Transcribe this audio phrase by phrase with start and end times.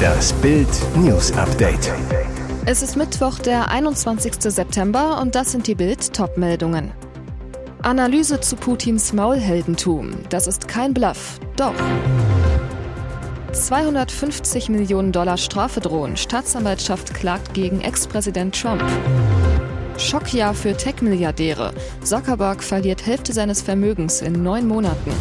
[0.00, 1.92] Das Bild News Update.
[2.66, 4.34] Es ist Mittwoch, der 21.
[4.38, 6.92] September und das sind die Bild Topmeldungen.
[7.82, 10.10] Analyse zu Putins Maulheldentum.
[10.28, 11.40] Das ist kein Bluff.
[11.56, 11.74] Doch.
[13.52, 16.16] 250 Millionen Dollar Strafe drohen.
[16.16, 18.84] Staatsanwaltschaft klagt gegen Ex-Präsident Trump.
[19.96, 21.72] Schockjahr für Tech-Milliardäre.
[22.02, 25.12] Zuckerberg verliert Hälfte seines Vermögens in neun Monaten.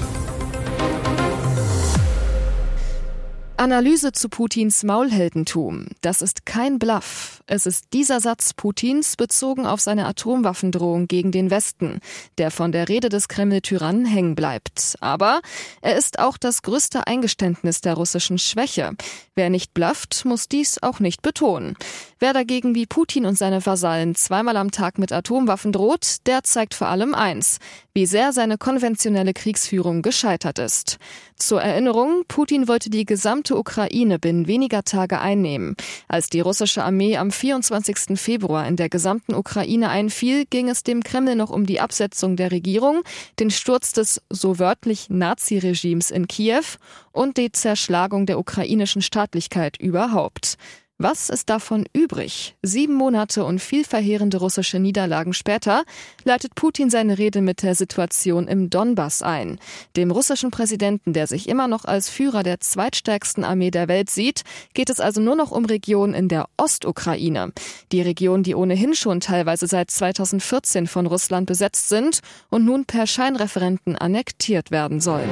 [3.60, 5.88] Analyse zu Putins Maulheldentum.
[6.00, 7.44] Das ist kein Bluff.
[7.46, 12.00] Es ist dieser Satz Putins bezogen auf seine Atomwaffendrohung gegen den Westen,
[12.38, 14.96] der von der Rede des Kreml-Tyrannen hängen bleibt.
[15.02, 15.42] Aber
[15.82, 18.94] er ist auch das größte Eingeständnis der russischen Schwäche.
[19.36, 21.76] Wer nicht blufft, muss dies auch nicht betonen.
[22.18, 26.76] Wer dagegen wie Putin und seine Vasallen zweimal am Tag mit Atomwaffen droht, der zeigt
[26.76, 27.60] vor allem eins,
[27.94, 30.98] wie sehr seine konventionelle Kriegsführung gescheitert ist.
[31.36, 35.76] Zur Erinnerung, Putin wollte die gesamte Ukraine binnen weniger Tage einnehmen.
[36.08, 38.20] Als die russische Armee am 24.
[38.20, 42.52] Februar in der gesamten Ukraine einfiel, ging es dem Kreml noch um die Absetzung der
[42.52, 43.02] Regierung,
[43.40, 46.64] den Sturz des so wörtlich Nazi-Regimes in Kiew
[47.12, 50.58] und die Zerschlagung der ukrainischen Staatlichkeit überhaupt.
[51.02, 52.58] Was ist davon übrig?
[52.62, 55.86] Sieben Monate und viel verheerende russische Niederlagen später
[56.26, 59.60] leitet Putin seine Rede mit der Situation im Donbass ein.
[59.96, 64.42] Dem russischen Präsidenten, der sich immer noch als Führer der zweitstärksten Armee der Welt sieht,
[64.74, 67.54] geht es also nur noch um Regionen in der Ostukraine.
[67.94, 72.20] Die Regionen, die ohnehin schon teilweise seit 2014 von Russland besetzt sind
[72.50, 75.30] und nun per Scheinreferenten annektiert werden sollen.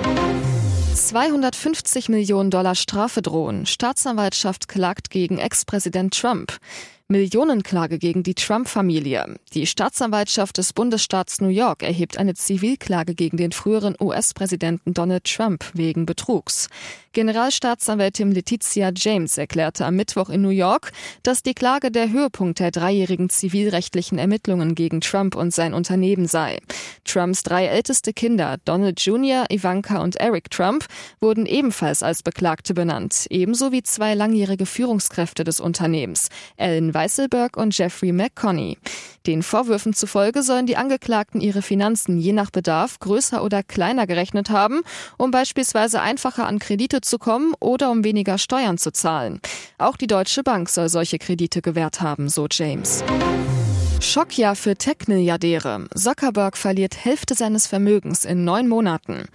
[0.98, 3.68] 250 Millionen Dollar Strafe drohen.
[3.68, 6.58] Staatsanwaltschaft klagt gegen Ex-Präsident Trump.
[7.08, 9.36] Millionenklage gegen die Trump-Familie.
[9.54, 15.64] Die Staatsanwaltschaft des Bundesstaats New York erhebt eine Zivilklage gegen den früheren US-Präsidenten Donald Trump
[15.74, 16.68] wegen Betrugs.
[17.18, 20.92] Generalstaatsanwältin Letizia James erklärte am Mittwoch in New York,
[21.24, 26.60] dass die Klage der Höhepunkt der dreijährigen zivilrechtlichen Ermittlungen gegen Trump und sein Unternehmen sei.
[27.06, 30.86] Trumps drei älteste Kinder, Donald Jr., Ivanka und Eric Trump,
[31.20, 37.76] wurden ebenfalls als Beklagte benannt, ebenso wie zwei langjährige Führungskräfte des Unternehmens, Ellen Weisselberg und
[37.76, 38.78] Jeffrey McConney.
[39.28, 44.50] Den Vorwürfen zufolge sollen die Angeklagten ihre Finanzen je nach Bedarf größer oder kleiner gerechnet
[44.50, 44.82] haben,
[45.18, 49.42] um beispielsweise einfacher an Kredite zu kommen oder um weniger Steuern zu zahlen.
[49.78, 53.04] Auch die Deutsche Bank soll solche Kredite gewährt haben, so James.
[54.00, 55.88] Schockjahr für Tech-Milliardäre.
[55.94, 59.26] Zuckerberg verliert Hälfte seines Vermögens in neun Monaten.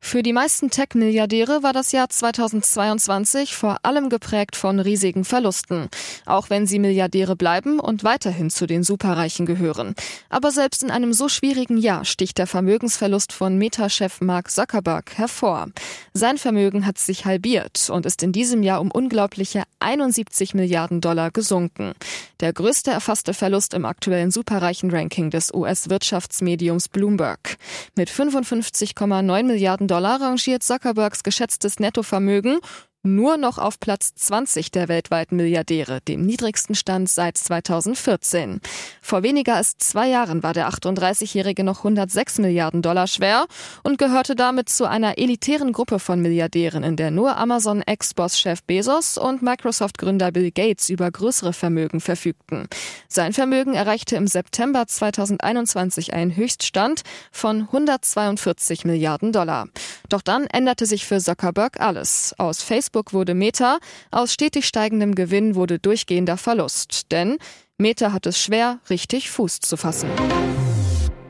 [0.00, 5.88] Für die meisten Tech-Milliardäre war das Jahr 2022 vor allem geprägt von riesigen Verlusten,
[6.26, 9.94] auch wenn sie Milliardäre bleiben und weiterhin zu den Superreichen gehören.
[10.28, 15.68] Aber selbst in einem so schwierigen Jahr sticht der Vermögensverlust von Meta-Chef Mark Zuckerberg hervor.
[16.12, 21.32] Sein Vermögen hat sich halbiert und ist in diesem Jahr um unglaubliche 71 Milliarden Dollar
[21.32, 21.94] gesunken.
[22.40, 27.56] Der größte erfasste Verlust im aktuellen superreichen-Ranking des US-Wirtschaftsmediums Bloomberg.
[27.94, 32.60] Mit 55,9 Milliarden Dollar Dollar rangiert Zuckerbergs geschätztes Nettovermögen
[33.06, 38.60] nur noch auf Platz 20 der weltweiten Milliardäre, dem niedrigsten Stand seit 2014.
[39.00, 43.46] Vor weniger als zwei Jahren war der 38-Jährige noch 106 Milliarden Dollar schwer
[43.82, 49.42] und gehörte damit zu einer elitären Gruppe von Milliardären, in der nur Amazon-Ex-Boss-Chef Bezos und
[49.42, 52.68] Microsoft-Gründer Bill Gates über größere Vermögen verfügten.
[53.08, 59.68] Sein Vermögen erreichte im September 2021 einen Höchststand von 142 Milliarden Dollar.
[60.08, 62.34] Doch dann änderte sich für Zuckerberg alles.
[62.38, 63.78] Aus Facebook Facebook wurde Meta,
[64.10, 67.12] aus stetig steigendem Gewinn wurde durchgehender Verlust.
[67.12, 67.36] Denn
[67.76, 70.08] Meta hat es schwer, richtig Fuß zu fassen.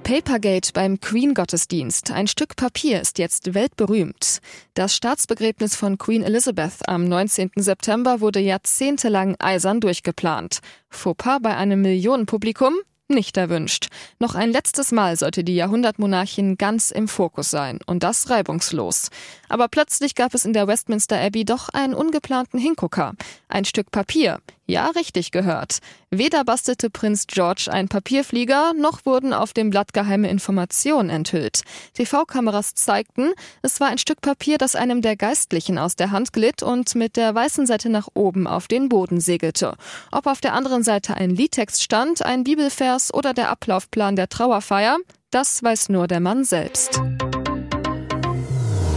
[0.05, 2.13] Papergate beim Queen-Gottesdienst.
[2.13, 4.39] Ein Stück Papier ist jetzt weltberühmt.
[4.75, 7.51] Das Staatsbegräbnis von Queen Elizabeth am 19.
[7.57, 10.61] September wurde jahrzehntelang eisern durchgeplant.
[10.89, 12.75] Fauxpas bei einem Millionenpublikum?
[13.09, 13.89] nicht erwünscht.
[14.19, 19.11] Noch ein letztes Mal sollte die Jahrhundertmonarchin ganz im Fokus sein und das reibungslos.
[19.49, 23.15] Aber plötzlich gab es in der Westminster Abbey doch einen ungeplanten Hingucker.
[23.49, 25.79] Ein Stück Papier, ja, richtig gehört.
[26.11, 31.63] Weder bastelte Prinz George ein Papierflieger, noch wurden auf dem Blatt geheime Informationen enthüllt.
[31.95, 33.31] TV-Kameras zeigten,
[33.63, 37.17] es war ein Stück Papier, das einem der Geistlichen aus der Hand glitt und mit
[37.17, 39.75] der weißen Seite nach oben auf den Boden segelte.
[40.11, 44.99] Ob auf der anderen Seite ein Liedtext stand, ein Bibelvers oder der Ablaufplan der Trauerfeier,
[45.31, 47.01] das weiß nur der Mann selbst.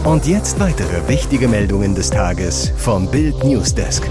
[0.04, 4.08] Und jetzt weitere wichtige Meldungen des Tages vom Bild Newsdesk.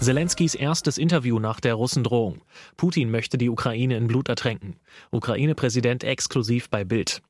[0.00, 2.42] Zelenskys erstes Interview nach der Russendrohung.
[2.76, 4.80] Putin möchte die Ukraine in Blut ertränken.
[5.12, 7.22] Ukraine-Präsident exklusiv bei Bild.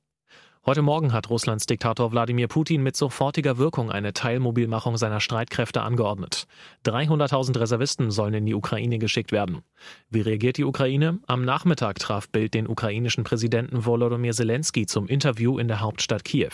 [0.64, 6.46] Heute Morgen hat Russlands Diktator Wladimir Putin mit sofortiger Wirkung eine Teilmobilmachung seiner Streitkräfte angeordnet.
[6.86, 9.62] 300.000 Reservisten sollen in die Ukraine geschickt werden.
[10.08, 11.18] Wie reagiert die Ukraine?
[11.26, 16.52] Am Nachmittag traf Bild den ukrainischen Präsidenten Volodymyr Zelensky zum Interview in der Hauptstadt Kiew.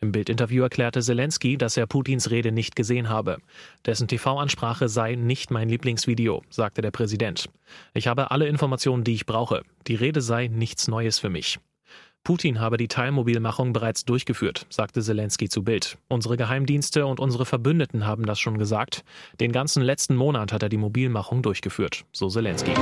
[0.00, 3.36] Im Bildinterview erklärte Zelensky, dass er Putins Rede nicht gesehen habe.
[3.84, 7.50] Dessen TV-Ansprache sei nicht mein Lieblingsvideo, sagte der Präsident.
[7.92, 9.64] Ich habe alle Informationen, die ich brauche.
[9.86, 11.58] Die Rede sei nichts Neues für mich.
[12.24, 15.98] Putin habe die Teilmobilmachung bereits durchgeführt, sagte Zelensky zu Bild.
[16.08, 19.04] Unsere Geheimdienste und unsere Verbündeten haben das schon gesagt.
[19.40, 22.72] Den ganzen letzten Monat hat er die Mobilmachung durchgeführt, so Zelensky.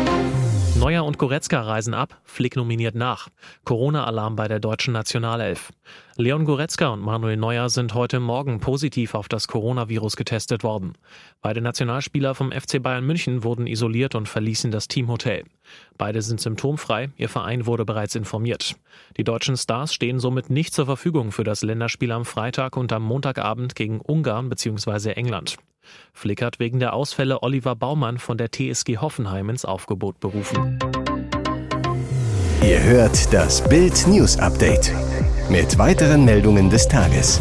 [0.78, 3.30] Neuer und Goretzka reisen ab, Flick nominiert nach.
[3.64, 5.72] Corona-Alarm bei der deutschen Nationalelf.
[6.16, 10.92] Leon Goretzka und Manuel Neuer sind heute Morgen positiv auf das Coronavirus getestet worden.
[11.40, 15.44] Beide Nationalspieler vom FC Bayern München wurden isoliert und verließen das Teamhotel.
[15.96, 18.76] Beide sind symptomfrei, ihr Verein wurde bereits informiert.
[19.16, 23.02] Die deutschen Stars stehen somit nicht zur Verfügung für das Länderspiel am Freitag und am
[23.02, 25.12] Montagabend gegen Ungarn bzw.
[25.12, 25.56] England.
[26.12, 30.78] Flick hat wegen der Ausfälle Oliver Baumann von der TSG Hoffenheim ins Aufgebot berufen.
[32.62, 34.92] Ihr hört das Bild News Update
[35.52, 37.38] mit weiteren Meldungen des Tages.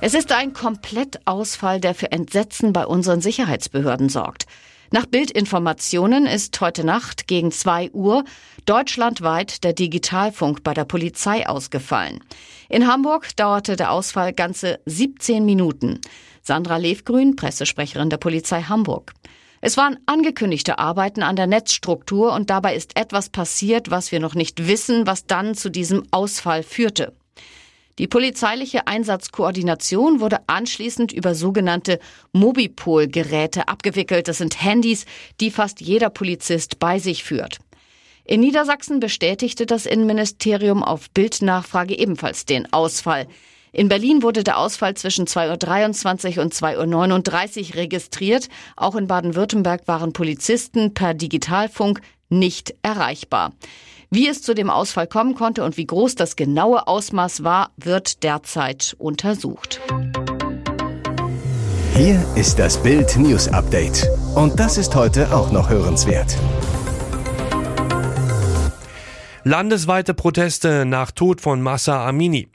[0.00, 4.46] Es ist ein Komplettausfall, der für Entsetzen bei unseren Sicherheitsbehörden sorgt.
[4.92, 8.22] Nach Bildinformationen ist heute Nacht gegen 2 Uhr
[8.64, 12.20] deutschlandweit der Digitalfunk bei der Polizei ausgefallen.
[12.68, 16.00] In Hamburg dauerte der Ausfall ganze 17 Minuten.
[16.42, 19.14] Sandra Levgrün, Pressesprecherin der Polizei Hamburg.
[19.64, 24.34] Es waren angekündigte Arbeiten an der Netzstruktur und dabei ist etwas passiert, was wir noch
[24.34, 27.14] nicht wissen, was dann zu diesem Ausfall führte.
[28.00, 32.00] Die polizeiliche Einsatzkoordination wurde anschließend über sogenannte
[32.32, 34.26] Mobipol-Geräte abgewickelt.
[34.26, 35.06] Das sind Handys,
[35.40, 37.58] die fast jeder Polizist bei sich führt.
[38.24, 43.28] In Niedersachsen bestätigte das Innenministerium auf Bildnachfrage ebenfalls den Ausfall.
[43.74, 48.50] In Berlin wurde der Ausfall zwischen 2.23 Uhr und 2.39 Uhr registriert.
[48.76, 53.52] Auch in Baden-Württemberg waren Polizisten per Digitalfunk nicht erreichbar.
[54.10, 58.22] Wie es zu dem Ausfall kommen konnte und wie groß das genaue Ausmaß war, wird
[58.22, 59.80] derzeit untersucht.
[61.94, 64.06] Hier ist das Bild News Update.
[64.34, 66.36] Und das ist heute auch noch hörenswert.
[69.44, 72.48] Landesweite Proteste nach Tod von Massa Amini.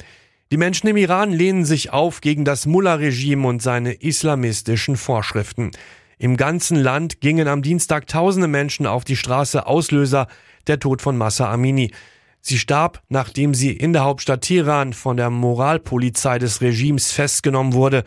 [0.50, 5.72] Die Menschen im Iran lehnen sich auf gegen das Mullah-Regime und seine islamistischen Vorschriften.
[6.18, 10.28] Im ganzen Land gingen am Dienstag tausende Menschen auf die Straße Auslöser
[10.68, 11.92] der Tod von Massa Amini.
[12.40, 18.06] Sie starb, nachdem sie in der Hauptstadt Teheran von der Moralpolizei des Regimes festgenommen wurde.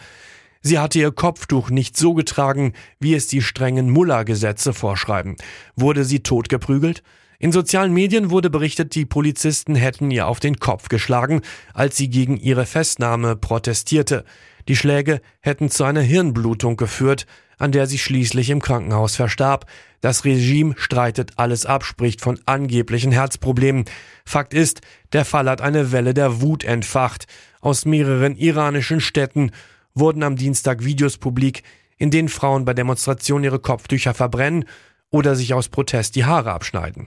[0.63, 5.37] Sie hatte ihr Kopftuch nicht so getragen, wie es die strengen Mullah-Gesetze vorschreiben.
[5.77, 7.03] Wurde sie totgeprügelt?
[7.43, 11.41] In sozialen Medien wurde berichtet, die Polizisten hätten ihr auf den Kopf geschlagen,
[11.73, 14.27] als sie gegen ihre Festnahme protestierte.
[14.69, 17.25] Die Schläge hätten zu einer Hirnblutung geführt,
[17.57, 19.65] an der sie schließlich im Krankenhaus verstarb.
[20.03, 23.87] Das Regime streitet alles ab, spricht von angeblichen Herzproblemen.
[24.27, 24.83] Fakt ist,
[25.15, 27.25] der Fall hat eine Welle der Wut entfacht.
[27.63, 29.53] Aus mehreren iranischen Städten
[29.95, 31.63] wurden am Dienstag Videos publik,
[31.97, 34.67] in denen Frauen bei Demonstrationen ihre Kopftücher verbrennen
[35.11, 37.07] oder sich aus Protest die Haare abschneiden.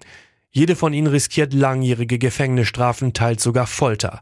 [0.51, 4.21] Jede von ihnen riskiert langjährige Gefängnisstrafen, teils sogar Folter.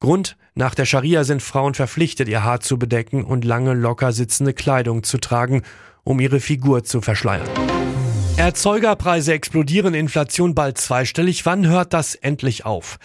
[0.00, 4.54] Grund, nach der Scharia sind Frauen verpflichtet, ihr Haar zu bedecken und lange locker sitzende
[4.54, 5.62] Kleidung zu tragen,
[6.04, 7.48] um ihre Figur zu verschleiern.
[8.36, 11.44] Erzeugerpreise explodieren, Inflation bald zweistellig.
[11.44, 12.98] Wann hört das endlich auf?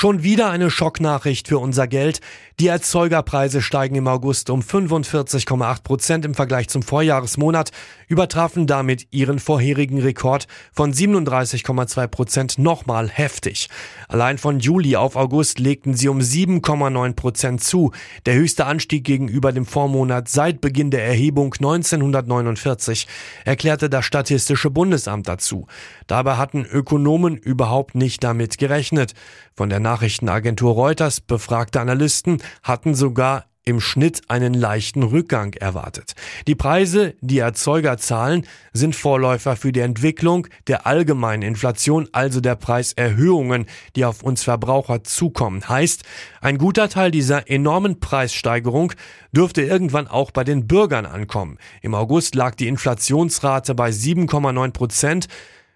[0.00, 2.22] Schon wieder eine Schocknachricht für unser Geld.
[2.58, 7.70] Die Erzeugerpreise steigen im August um 45,8 Prozent im Vergleich zum Vorjahresmonat,
[8.08, 13.68] übertrafen damit ihren vorherigen Rekord von 37,2 Prozent nochmal heftig.
[14.08, 17.92] Allein von Juli auf August legten sie um 7,9 Prozent zu,
[18.24, 23.06] der höchste Anstieg gegenüber dem Vormonat seit Beginn der Erhebung 1949,
[23.44, 25.66] erklärte das Statistische Bundesamt dazu.
[26.06, 29.12] Dabei hatten Ökonomen überhaupt nicht damit gerechnet.
[29.54, 36.14] Von der Nachrichtenagentur Reuters befragte Analysten hatten sogar im Schnitt einen leichten Rückgang erwartet.
[36.46, 42.54] Die Preise, die Erzeuger zahlen, sind Vorläufer für die Entwicklung der allgemeinen Inflation, also der
[42.54, 43.66] Preiserhöhungen,
[43.96, 45.68] die auf uns Verbraucher zukommen.
[45.68, 46.04] Heißt,
[46.40, 48.92] ein guter Teil dieser enormen Preissteigerung
[49.32, 51.58] dürfte irgendwann auch bei den Bürgern ankommen.
[51.82, 55.26] Im August lag die Inflationsrate bei 7,9 Prozent.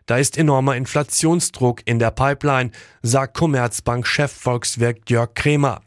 [0.06, 5.80] Da ist enormer Inflationsdruck in der Pipeline, sagt Commerzbank-Chef Volkswirt Jörg Kremer.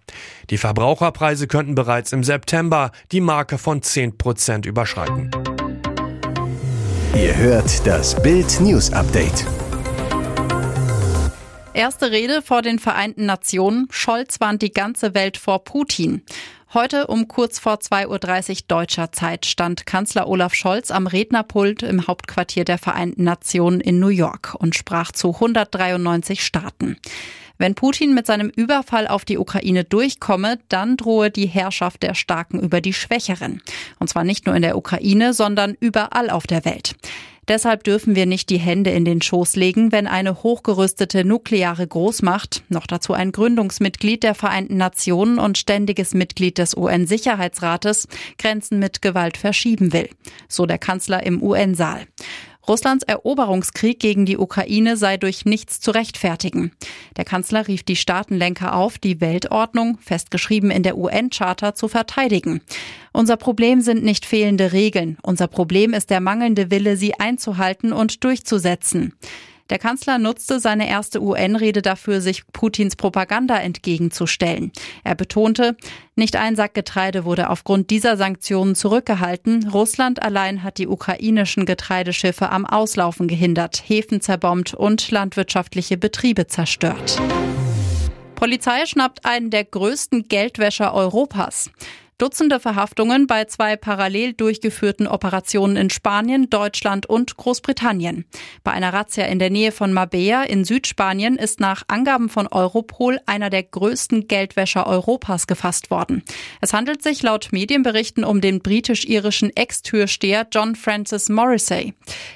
[0.49, 5.29] Die Verbraucherpreise könnten bereits im September die Marke von 10 Prozent überschreiten.
[7.15, 9.45] Ihr hört das Bild News Update.
[11.75, 13.87] Erste Rede vor den Vereinten Nationen.
[13.91, 16.23] Scholz warnt die ganze Welt vor Putin.
[16.73, 22.07] Heute um kurz vor 2.30 Uhr deutscher Zeit stand Kanzler Olaf Scholz am Rednerpult im
[22.07, 26.97] Hauptquartier der Vereinten Nationen in New York und sprach zu 193 Staaten.
[27.57, 32.59] Wenn Putin mit seinem Überfall auf die Ukraine durchkomme, dann drohe die Herrschaft der Starken
[32.59, 33.61] über die Schwächeren.
[33.99, 36.97] Und zwar nicht nur in der Ukraine, sondern überall auf der Welt.
[37.47, 42.63] Deshalb dürfen wir nicht die Hände in den Schoß legen, wenn eine hochgerüstete nukleare Großmacht,
[42.67, 49.37] noch dazu ein Gründungsmitglied der Vereinten Nationen und ständiges Mitglied des UN-Sicherheitsrates, Grenzen mit Gewalt
[49.37, 50.09] verschieben will.
[50.49, 52.01] So der Kanzler im UN-Saal.
[52.67, 56.71] Russlands Eroberungskrieg gegen die Ukraine sei durch nichts zu rechtfertigen.
[57.15, 62.61] Der Kanzler rief die Staatenlenker auf, die Weltordnung, festgeschrieben in der UN-Charta, zu verteidigen.
[63.13, 65.17] Unser Problem sind nicht fehlende Regeln.
[65.21, 69.13] Unser Problem ist der mangelnde Wille, sie einzuhalten und durchzusetzen.
[69.69, 74.71] Der Kanzler nutzte seine erste UN-Rede dafür, sich Putins Propaganda entgegenzustellen.
[75.03, 75.75] Er betonte,
[76.15, 79.69] nicht ein Sack Getreide wurde aufgrund dieser Sanktionen zurückgehalten.
[79.69, 87.21] Russland allein hat die ukrainischen Getreideschiffe am Auslaufen gehindert, Häfen zerbombt und landwirtschaftliche Betriebe zerstört.
[88.35, 91.71] Polizei schnappt einen der größten Geldwäscher Europas.
[92.19, 98.25] Dutzende Verhaftungen bei zwei parallel durchgeführten Operationen in Spanien, Deutschland und Großbritannien.
[98.63, 103.19] Bei einer Razzia in der Nähe von Mabea in Südspanien ist nach Angaben von Europol
[103.27, 106.23] einer der größten Geldwäscher Europas gefasst worden.
[106.59, 111.93] Es handelt sich laut Medienberichten um den britisch-irischen Ex-Türsteher John Francis Morrissey.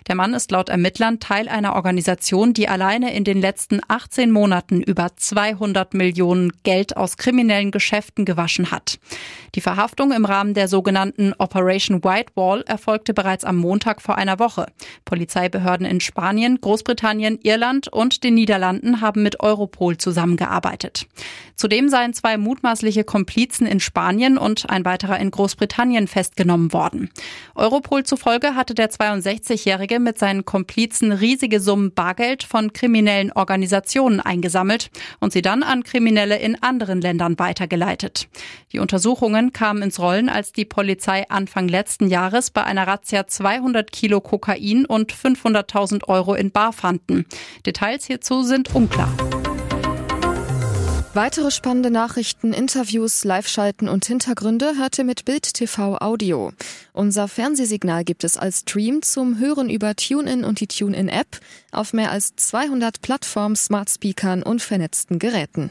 [0.08, 4.84] Der Mann ist laut Ermittlern Teil einer Organisation, die alleine in den letzten 18 Monaten
[4.84, 9.00] über 200 Millionen Geld aus kriminellen Geschäften gewaschen hat.
[9.56, 14.38] Die Verhaftung im Rahmen der sogenannten Operation White Wall erfolgte bereits am Montag vor einer
[14.38, 14.66] Woche.
[15.06, 21.08] Polizeibehörden in Spanien, Großbritannien, Irland und den Niederlanden haben mit Europol zusammengearbeitet.
[21.56, 27.10] Zudem seien zwei mutmaßliche Komplizen in Spanien und ein weiterer in Großbritannien festgenommen worden.
[27.56, 34.90] Europol zufolge hatte der 62-Jährige mit seinen Komplizen riesige Summen Bargeld von kriminellen Organisationen eingesammelt
[35.22, 38.28] und sie dann an Kriminelle in anderen Ländern weitergeleitet.
[38.74, 43.92] Die Untersuchungen kamen ins Rollen, als die Polizei Anfang letzten Jahres bei einer Razzia 200
[43.92, 47.28] Kilo Kokain und 500.000 Euro in Bar fanden.
[47.64, 49.16] Details hierzu sind unklar.
[51.14, 56.54] Weitere spannende Nachrichten, Interviews, Live-Schalten und Hintergründe hört ihr mit Bild TV Audio.
[56.92, 61.40] Unser Fernsehsignal gibt es als Stream zum Hören über TuneIn und die TuneIn-App
[61.72, 65.70] auf mehr als 200 Plattformen, Smart Speakern und vernetzten Geräten.